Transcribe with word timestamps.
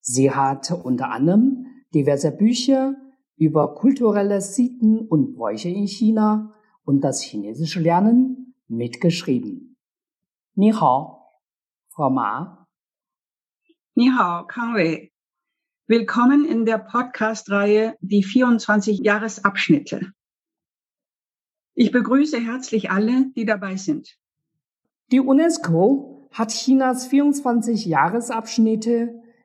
Sie 0.00 0.30
hat 0.30 0.70
unter 0.70 1.10
anderem 1.10 1.66
diverse 1.94 2.30
Bücher 2.30 2.94
über 3.36 3.74
kulturelle 3.74 4.40
Sitten 4.40 5.00
und 5.00 5.34
Bräuche 5.34 5.68
in 5.68 5.86
China 5.86 6.54
und 6.84 7.02
das 7.02 7.22
chinesische 7.22 7.80
Lernen 7.80 8.54
mitgeschrieben. 8.68 9.76
Ni 10.54 10.72
hao, 10.72 11.22
Frau 11.90 12.10
Ma. 12.10 12.66
Ni 13.94 14.10
hao, 14.10 14.46
Kang 14.46 14.74
Wei. 14.74 15.12
Willkommen 15.86 16.44
in 16.44 16.64
der 16.64 16.78
Podcast-Reihe 16.78 17.96
Die 18.00 18.22
24 18.22 18.98
Jahresabschnitte. 18.98 20.12
Ich 21.74 21.92
begrüße 21.92 22.38
herzlich 22.38 22.90
alle, 22.90 23.30
die 23.36 23.44
dabei 23.44 23.76
sind. 23.76 24.18
Die 25.12 25.20
UNESCO 25.20 26.28
hat 26.32 26.50
Chinas 26.50 27.06
24 27.06 27.86
Jahresabschnitte 27.86 29.22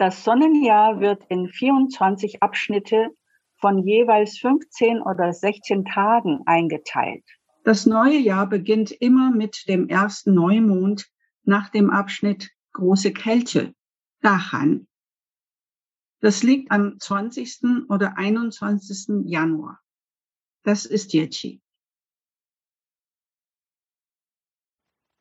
Das 0.00 0.24
Sonnenjahr 0.24 0.98
wird 1.00 1.26
in 1.28 1.46
24 1.50 2.42
Abschnitte 2.42 3.10
von 3.58 3.86
jeweils 3.86 4.38
15 4.38 5.02
oder 5.02 5.34
16 5.34 5.84
Tagen 5.84 6.40
eingeteilt. 6.46 7.22
Das 7.64 7.84
neue 7.84 8.16
Jahr 8.16 8.46
beginnt 8.46 8.92
immer 8.92 9.30
mit 9.30 9.68
dem 9.68 9.90
ersten 9.90 10.32
Neumond 10.32 11.06
nach 11.42 11.68
dem 11.68 11.90
Abschnitt 11.90 12.50
Große 12.72 13.12
Kälte, 13.12 13.74
Dahan. 14.22 14.88
Das 16.20 16.42
liegt 16.42 16.70
am 16.70 16.98
20. 16.98 17.90
oder 17.90 18.16
21. 18.16 19.26
Januar. 19.26 19.80
Das 20.62 20.86
ist 20.86 21.12
Yechi. 21.12 21.60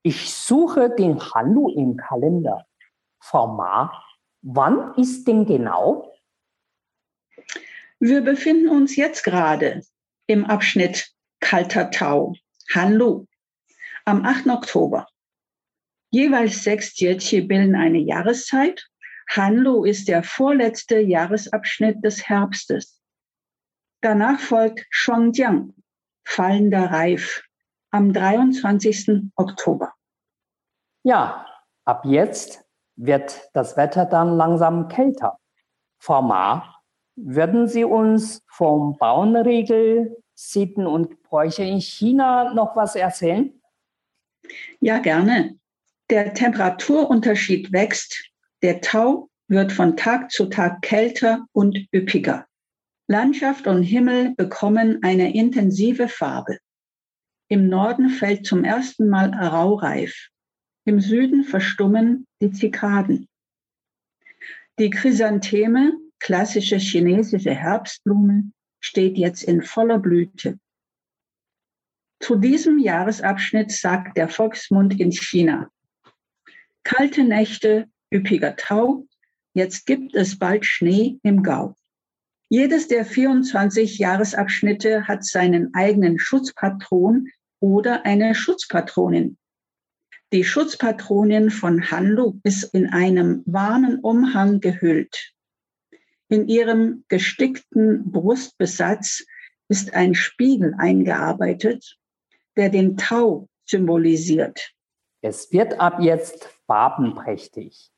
Ich 0.04 0.34
suche 0.34 0.90
den 0.90 1.20
Hanlu 1.20 1.68
im 1.68 1.98
Kalender. 1.98 2.66
Frau 3.20 3.48
Ma, 3.48 3.92
Wann 4.42 4.94
ist 4.96 5.28
denn 5.28 5.46
genau? 5.46 6.16
Wir 8.00 8.22
befinden 8.22 8.70
uns 8.70 8.96
jetzt 8.96 9.24
gerade 9.24 9.82
im 10.28 10.46
Abschnitt 10.46 11.12
Kalter 11.42 11.92
Tau, 11.92 12.34
Hanlu, 12.74 13.26
am 14.06 14.26
8. 14.26 14.48
Oktober. 14.48 15.08
Jeweils 16.12 16.64
sechs 16.64 16.98
Jiechi 16.98 17.42
bilden 17.42 17.76
eine 17.76 18.00
Jahreszeit. 18.00 18.90
Hanlu 19.30 19.84
ist 19.84 20.08
der 20.08 20.24
vorletzte 20.24 21.00
Jahresabschnitt 21.00 22.04
des 22.04 22.28
Herbstes. 22.28 23.02
Danach 24.02 24.40
folgt 24.40 24.86
Shuangjiang, 24.90 25.74
fallender 26.24 26.86
Reif, 26.86 27.44
am 27.92 28.14
23. 28.14 29.32
Oktober. 29.36 29.94
Ja, 31.04 31.46
ab 31.84 32.06
jetzt 32.06 32.69
wird 33.00 33.50
das 33.54 33.78
Wetter 33.78 34.06
dann 34.06 34.36
langsam 34.36 34.90
kälter. 34.90 35.40
Frau 36.00 36.22
Ma, 36.22 36.76
würden 37.16 37.68
Sie 37.68 37.84
uns 37.84 38.44
vom 38.48 38.98
Bauernregel, 38.98 40.18
Sitten 40.36 40.86
und 40.86 41.24
Bräuche 41.24 41.64
in 41.64 41.82
China 41.82 42.54
noch 42.54 42.76
was 42.76 42.96
erzählen? 42.96 43.62
Ja, 44.80 45.00
gerne. 45.00 45.58
Der 46.10 46.34
Temperaturunterschied 46.34 47.72
wächst. 47.72 48.30
Der 48.62 48.82
Tau 48.82 49.30
wird 49.48 49.72
von 49.72 49.96
Tag 49.96 50.32
zu 50.32 50.46
Tag 50.46 50.82
kälter 50.82 51.46
und 51.52 51.78
üppiger. 51.94 52.46
Landschaft 53.08 53.68
und 53.68 53.84
Himmel 53.84 54.36
bekommen 54.36 55.00
eine 55.04 55.34
intensive 55.34 56.08
Farbe. 56.08 56.60
Im 57.48 57.68
Norden 57.68 58.10
fällt 58.10 58.46
zum 58.46 58.64
ersten 58.64 59.10
Mal 59.10 59.34
Raureif. 59.34 60.30
Im 60.86 61.00
Süden 61.00 61.44
verstummen 61.44 62.26
die 62.42 62.52
Zikaden. 62.52 63.28
Die 64.80 64.90
Chrysantheme, 64.90 65.94
klassische 66.20 66.78
chinesische 66.78 67.54
Herbstblume, 67.54 68.52
steht 68.80 69.18
jetzt 69.18 69.44
in 69.44 69.62
voller 69.62 70.00
Blüte. 70.00 70.58
Zu 72.22 72.36
diesem 72.36 72.80
Jahresabschnitt 72.80 73.72
sagt 73.72 74.18
der 74.18 74.30
Volksmund 74.30 75.00
in 75.00 75.12
China. 75.12 75.70
Kalte 76.84 77.24
Nächte, 77.24 77.88
üppiger 78.14 78.56
Tau, 78.56 79.08
jetzt 79.54 79.86
gibt 79.86 80.16
es 80.16 80.40
bald 80.40 80.66
Schnee 80.66 81.20
im 81.24 81.44
Gau. 81.44 81.76
Jedes 82.50 82.88
der 82.88 83.06
24 83.06 84.00
Jahresabschnitte 84.00 85.08
hat 85.08 85.24
seinen 85.24 85.74
eigenen 85.74 86.20
Schutzpatron 86.20 87.30
oder 87.60 88.06
eine 88.06 88.34
Schutzpatronin. 88.34 89.38
Die 90.32 90.44
Schutzpatronin 90.44 91.50
von 91.50 91.90
Hanlu 91.90 92.40
ist 92.44 92.64
in 92.76 92.88
einem 92.88 93.42
warmen 93.48 94.00
Umhang 94.00 94.60
gehüllt. 94.60 95.34
In 96.28 96.48
ihrem 96.48 97.04
gestickten 97.08 98.12
Brustbesatz 98.12 99.26
ist 99.70 99.96
ein 99.96 100.14
Spiegel 100.14 100.76
eingearbeitet, 100.78 101.98
der 102.56 102.70
den 102.70 102.96
Tau 102.96 103.50
symbolisiert. 103.66 104.72
Es 105.22 105.52
wird 105.52 105.80
ab 105.80 106.00
jetzt 106.00 106.48
farbenprächtig. 106.68 107.90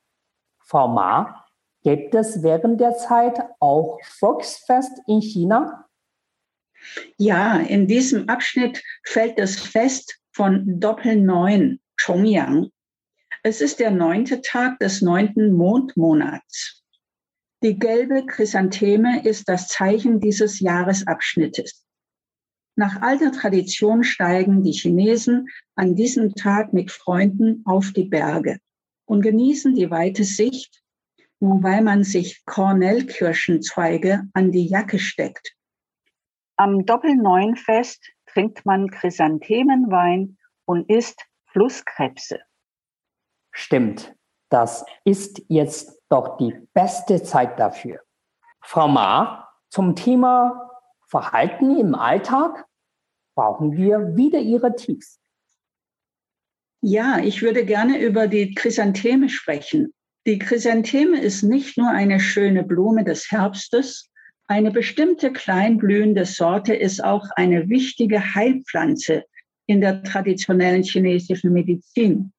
Frau 0.60 0.88
Ma, 0.88 1.46
gibt 1.84 2.16
es 2.16 2.44
während 2.44 2.80
der 2.80 2.96
Zeit 2.96 3.42
auch 3.60 4.00
Volksfest 4.06 5.02
in 5.06 5.22
China? 5.22 5.86
Ja, 7.18 7.58
in 7.58 7.88
diesem 7.88 8.30
Abschnitt 8.30 8.82
fällt 9.04 9.38
das 9.38 9.58
Fest 9.58 10.18
von 10.32 10.80
Doppelneun 10.80 11.82
Chongyang. 12.04 12.72
Es 13.44 13.62
ist 13.62 13.80
der 13.80 13.92
neunte 13.92 14.42
Tag 14.42 14.80
des 14.80 15.04
neunten 15.04 15.54
Mondmonats. 15.54 16.84
Die 17.62 17.78
gelbe 17.78 18.26
Chrysantheme 18.26 19.24
ist 19.24 19.48
das 19.48 19.68
Zeichen 19.68 20.20
dieses 20.20 20.60
Jahresabschnittes. 20.60 21.86
Nach 22.76 23.04
alter 23.04 23.32
Tradition 23.32 24.04
steigen 24.04 24.64
die 24.64 24.72
Chinesen 24.72 25.48
an 25.76 25.94
diesem 25.96 26.34
Tag 26.34 26.74
mit 26.74 26.90
Freunden 26.90 27.62
auf 27.66 27.92
die 27.92 28.06
Berge 28.06 28.58
und 29.06 29.22
genießen 29.22 29.76
die 29.76 29.92
weite 29.92 30.24
Sicht, 30.24 30.82
wobei 31.40 31.82
man 31.82 32.04
sich 32.04 32.44
Kornellkirschenzweige 32.46 34.24
an 34.34 34.52
die 34.52 34.66
Jacke 34.66 34.98
steckt. 34.98 35.56
Am 36.56 36.84
Doppelneunfest 36.84 38.12
trinkt 38.26 38.66
man 38.66 38.90
Chrysanthemenwein 38.90 40.40
und 40.66 40.90
isst 40.90 41.28
Flusskrebse. 41.52 42.40
Stimmt, 43.52 44.14
das 44.50 44.86
ist 45.06 45.42
jetzt 45.48 46.00
doch 46.10 46.38
die 46.38 46.54
beste 46.74 47.22
Zeit 47.24 47.60
dafür. 47.60 48.00
Frau 48.62 48.88
Ma, 48.88 49.50
zum 49.70 49.96
Thema 49.96 50.70
Verhalten 51.08 51.78
im 51.78 51.96
Alltag. 51.96 52.66
brauchen 53.36 53.76
wir 53.76 54.16
wieder 54.16 54.40
Ihre 54.40 54.76
Tipps. 54.76 55.20
Ja, 56.82 57.20
ich 57.20 57.42
würde 57.42 57.66
gerne 57.66 58.00
über 58.00 58.28
die 58.28 58.54
Chrysantheme 58.54 59.30
sprechen. 59.30 59.94
Die 60.26 60.38
Chrysantheme 60.38 61.20
ist 61.20 61.44
nicht 61.44 61.78
nur 61.78 61.90
eine 61.90 62.20
schöne 62.20 62.64
Blume 62.64 63.04
des 63.04 63.32
Herbstes, 63.32 64.12
eine 64.52 64.70
bestimmte 64.70 65.32
kleinblühende 65.32 66.26
Sorte 66.26 66.76
ist 66.76 67.02
auch 67.02 67.26
eine 67.38 67.70
wichtige 67.70 68.36
Heilpflanze 68.36 69.24
in 69.72 69.80
der 69.80 70.04
traditionellen 70.04 70.84
chinesischen 70.84 71.54
Medizin. 71.54 72.34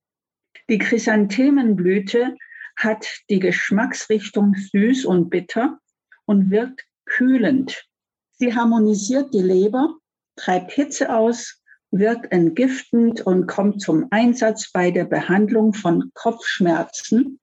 Die 0.69 0.77
Chrysanthemenblüte 0.77 2.37
hat 2.77 3.07
die 3.31 3.39
Geschmacksrichtung 3.39 4.55
süß 4.55 5.07
und 5.07 5.31
bitter 5.31 5.79
und 6.27 6.51
wirkt 6.51 6.85
kühlend. 7.07 7.87
Sie 8.33 8.55
harmonisiert 8.55 9.33
die 9.33 9.41
Leber, 9.41 9.97
treibt 10.37 10.73
Hitze 10.73 11.15
aus, 11.15 11.63
wirkt 11.91 12.31
entgiftend 12.33 13.23
und 13.23 13.47
kommt 13.47 13.81
zum 13.81 14.09
Einsatz 14.11 14.71
bei 14.71 14.91
der 14.91 15.07
Behandlung 15.07 15.73
von 15.73 16.11
Kopfschmerzen 16.13 17.41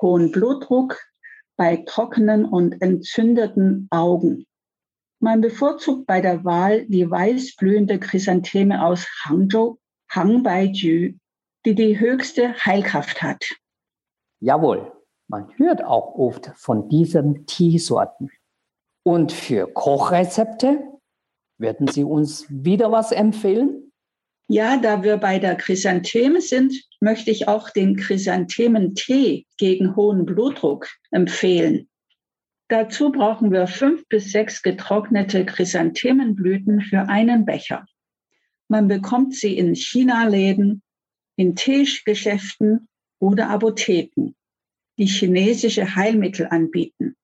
hohen 0.00 0.30
Blutdruck, 0.30 1.00
bei 1.56 1.82
trockenen 1.86 2.44
und 2.44 2.80
entzündeten 2.82 3.88
Augen. 3.90 4.46
Man 5.24 5.40
bevorzugt 5.40 6.06
bei 6.06 6.20
der 6.20 6.44
Wahl 6.44 6.84
die 6.84 7.10
weißblühende 7.10 7.98
Chrysantheme 7.98 8.84
aus 8.84 9.06
Hangzhou, 9.24 9.78
Hangbaiju, 10.10 11.14
die 11.64 11.74
die 11.74 11.98
höchste 11.98 12.52
Heilkraft 12.62 13.22
hat. 13.22 13.42
Jawohl, 14.40 14.92
man 15.28 15.48
hört 15.56 15.82
auch 15.82 16.14
oft 16.18 16.52
von 16.56 16.90
diesen 16.90 17.46
Teesorten. 17.46 18.32
Und 19.02 19.32
für 19.32 19.66
Kochrezepte 19.66 20.84
werden 21.56 21.88
Sie 21.88 22.04
uns 22.04 22.44
wieder 22.50 22.92
was 22.92 23.10
empfehlen? 23.10 23.92
Ja, 24.48 24.76
da 24.76 25.02
wir 25.02 25.16
bei 25.16 25.38
der 25.38 25.54
Chrysantheme 25.54 26.42
sind, 26.42 26.74
möchte 27.00 27.30
ich 27.30 27.48
auch 27.48 27.70
den 27.70 27.96
Chrysanthementee 27.96 29.46
gegen 29.56 29.96
hohen 29.96 30.26
Blutdruck 30.26 30.86
empfehlen. 31.12 31.88
Dazu 32.74 33.12
brauchen 33.12 33.52
wir 33.52 33.68
fünf 33.68 34.04
bis 34.08 34.32
sechs 34.32 34.60
getrocknete 34.60 35.46
Chrysanthemenblüten 35.46 36.80
für 36.80 37.08
einen 37.08 37.44
Becher. 37.44 37.86
Man 38.66 38.88
bekommt 38.88 39.32
sie 39.32 39.56
in 39.56 39.76
China-Läden, 39.76 40.82
in 41.36 41.54
Teegeschäften 41.54 42.88
oder 43.20 43.48
Apotheken, 43.50 44.34
die 44.98 45.06
chinesische 45.06 45.94
Heilmittel 45.94 46.48
anbieten. 46.48 47.14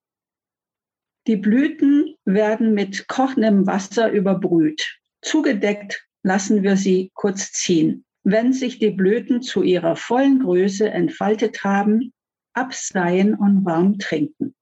Die 1.26 1.36
Blüten 1.36 2.14
werden 2.24 2.72
mit 2.72 3.08
kochendem 3.08 3.66
Wasser 3.66 4.12
überbrüht. 4.12 5.00
Zugedeckt 5.20 6.06
lassen 6.22 6.62
wir 6.62 6.76
sie 6.76 7.10
kurz 7.14 7.50
ziehen. 7.50 8.04
Wenn 8.22 8.52
sich 8.52 8.78
die 8.78 8.90
Blüten 8.90 9.42
zu 9.42 9.64
ihrer 9.64 9.96
vollen 9.96 10.44
Größe 10.44 10.88
entfaltet 10.88 11.64
haben, 11.64 12.12
abseien 12.52 13.34
und 13.34 13.64
warm 13.64 13.98
trinken. 13.98 14.54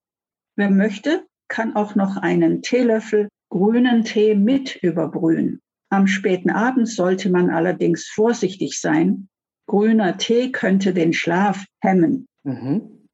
Wer 0.58 0.70
möchte, 0.70 1.24
kann 1.46 1.76
auch 1.76 1.94
noch 1.94 2.16
einen 2.16 2.62
Teelöffel 2.62 3.28
grünen 3.48 4.02
Tee 4.02 4.34
mit 4.34 4.74
überbrühen. 4.82 5.62
Am 5.88 6.08
späten 6.08 6.50
Abend 6.50 6.88
sollte 6.88 7.30
man 7.30 7.48
allerdings 7.48 8.08
vorsichtig 8.08 8.80
sein. 8.80 9.28
Grüner 9.68 10.18
Tee 10.18 10.50
könnte 10.50 10.92
den 10.92 11.12
Schlaf 11.12 11.64
hemmen. 11.80 12.26
Mhm. 12.42 13.06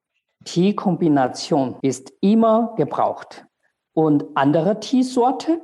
Teekombination 0.47 1.77
ist 1.83 2.15
immer 2.23 2.75
gebraucht. 2.79 3.45
Und 3.93 4.25
andere 4.37 4.81
Teesorte? 4.81 5.61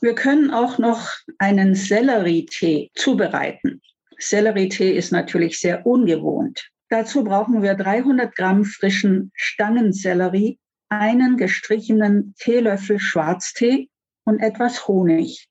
Wir 0.00 0.16
können 0.16 0.50
auch 0.50 0.78
noch 0.78 1.08
einen 1.38 1.76
Sellerietee 1.76 2.90
zubereiten. 2.96 3.80
Sellerietee 4.18 4.90
ist 4.90 5.12
natürlich 5.12 5.60
sehr 5.60 5.86
ungewohnt. 5.86 6.68
Dazu 6.88 7.22
brauchen 7.22 7.62
wir 7.62 7.74
300 7.74 8.34
Gramm 8.34 8.64
frischen 8.64 9.30
Stangensellerie, 9.36 10.58
einen 10.90 11.36
gestrichenen 11.36 12.34
Teelöffel 12.38 12.98
Schwarztee 12.98 13.88
und 14.24 14.40
etwas 14.40 14.86
Honig. 14.86 15.48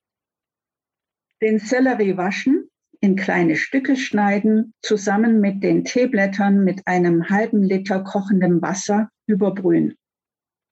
Den 1.42 1.58
Sellerie 1.58 2.16
waschen, 2.16 2.68
in 3.00 3.16
kleine 3.16 3.56
Stücke 3.56 3.96
schneiden, 3.96 4.74
zusammen 4.82 5.40
mit 5.40 5.62
den 5.62 5.84
Teeblättern 5.84 6.62
mit 6.62 6.86
einem 6.86 7.30
halben 7.30 7.62
Liter 7.62 8.04
kochendem 8.04 8.62
Wasser 8.62 9.10
überbrühen. 9.26 9.96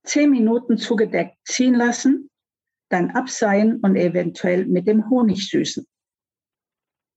Zehn 0.05 0.31
Minuten 0.31 0.79
zugedeckt 0.79 1.37
ziehen 1.45 1.75
lassen 1.75 2.29
dann 2.89 3.11
abseihen 3.11 3.81
und 3.81 3.97
eventuell 3.97 4.67
mit 4.67 4.87
dem 4.87 5.09
Honig 5.11 5.49
süßen. 5.49 5.87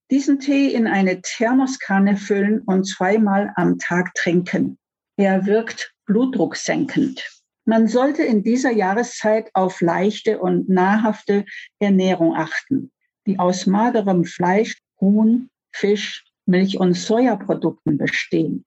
Diesen 0.09 0.39
Tee 0.39 0.73
in 0.73 0.87
eine 0.87 1.21
Thermoskanne 1.21 2.17
füllen 2.17 2.61
und 2.61 2.85
zweimal 2.85 3.53
am 3.55 3.77
Tag 3.77 4.13
trinken. 4.13 4.77
Er 5.17 5.45
wirkt 5.45 5.93
blutdrucksenkend. 6.05 7.40
Man 7.65 7.87
sollte 7.87 8.23
in 8.23 8.43
dieser 8.43 8.71
Jahreszeit 8.71 9.49
auf 9.53 9.81
leichte 9.81 10.39
und 10.39 10.69
nahrhafte 10.69 11.45
Ernährung 11.79 12.35
achten, 12.35 12.91
die 13.27 13.39
aus 13.39 13.67
magerem 13.67 14.25
Fleisch, 14.25 14.77
Huhn, 14.99 15.49
Fisch, 15.71 16.25
Milch 16.45 16.79
und 16.79 16.95
Sojaprodukten 16.95 17.97
bestehen. 17.97 18.65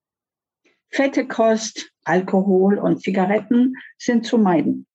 Fette 0.91 1.27
Kost, 1.27 1.91
Alkohol 2.05 2.79
und 2.79 3.03
Zigaretten 3.03 3.75
sind 3.99 4.25
zu 4.25 4.39
meiden 4.39 4.87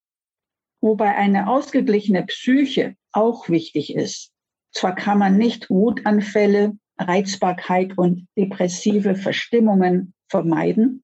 wobei 0.80 1.14
eine 1.14 1.48
ausgeglichene 1.48 2.24
Psyche 2.24 2.96
auch 3.12 3.48
wichtig 3.48 3.94
ist. 3.94 4.32
Zwar 4.72 4.94
kann 4.94 5.18
man 5.18 5.36
nicht 5.36 5.68
Wutanfälle, 5.68 6.76
Reizbarkeit 6.98 7.96
und 7.96 8.28
depressive 8.36 9.14
Verstimmungen 9.14 10.14
vermeiden, 10.28 11.02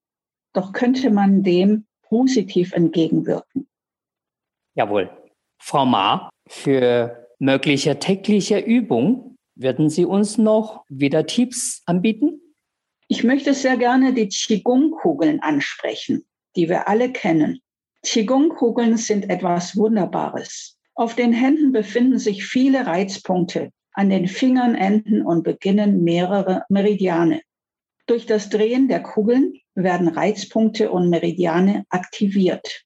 doch 0.53 0.71
könnte 0.71 1.09
man 1.09 1.43
dem 1.43 1.86
positiv 2.09 2.73
entgegenwirken. 2.73 3.67
Jawohl. 4.75 5.09
Frau 5.59 5.85
Ma, 5.85 6.29
für 6.47 7.27
mögliche 7.39 7.99
tägliche 7.99 8.59
Übung 8.59 9.37
würden 9.55 9.89
Sie 9.89 10.05
uns 10.05 10.37
noch 10.37 10.85
wieder 10.87 11.25
Tipps 11.25 11.81
anbieten? 11.85 12.41
Ich 13.07 13.23
möchte 13.23 13.53
sehr 13.53 13.77
gerne 13.77 14.13
die 14.13 14.27
Qigong-Kugeln 14.27 15.39
ansprechen, 15.41 16.25
die 16.55 16.69
wir 16.69 16.87
alle 16.87 17.11
kennen. 17.11 17.61
Qigong-Kugeln 18.03 18.97
sind 18.97 19.29
etwas 19.29 19.75
Wunderbares. 19.75 20.77
Auf 20.93 21.15
den 21.15 21.33
Händen 21.33 21.71
befinden 21.71 22.19
sich 22.19 22.45
viele 22.45 22.85
Reizpunkte, 22.85 23.71
an 23.93 24.09
den 24.09 24.27
Fingern 24.27 24.75
enden 24.75 25.23
und 25.23 25.43
beginnen 25.43 26.03
mehrere 26.03 26.63
Meridiane. 26.69 27.41
Durch 28.05 28.25
das 28.25 28.49
Drehen 28.49 28.87
der 28.87 29.01
Kugeln 29.01 29.59
werden 29.77 30.07
Reizpunkte 30.07 30.91
und 30.91 31.09
Meridiane 31.09 31.85
aktiviert. 31.89 32.83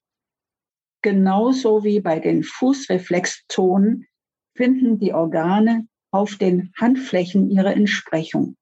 Genauso 1.02 1.82
wie 1.82 2.00
bei 2.00 2.20
den 2.20 2.44
Fußreflexzonen 2.44 4.06
finden 4.54 4.98
die 4.98 5.14
Organe 5.14 5.88
auf 6.12 6.36
den 6.36 6.72
Handflächen 6.78 7.50
ihre 7.50 7.74
Entsprechung. 7.74 8.56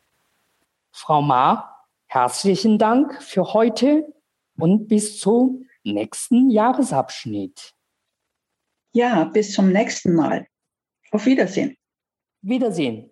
Frau 0.92 1.22
Ma, 1.22 1.86
herzlichen 2.06 2.78
Dank 2.78 3.22
für 3.22 3.54
heute 3.54 4.14
und 4.58 4.88
bis 4.88 5.20
zum 5.20 5.66
nächsten 5.84 6.50
Jahresabschnitt. 6.50 7.76
Ja, 8.94 9.26
bis 9.26 9.54
zum 9.54 9.72
nächsten 9.72 10.16
Mal. 10.16 10.48
Auf 11.12 11.26
Wiedersehen. 11.26 11.76
Wiedersehen. 12.42 13.12